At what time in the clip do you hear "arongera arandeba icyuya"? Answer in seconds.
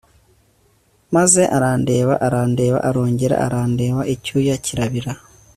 2.89-4.55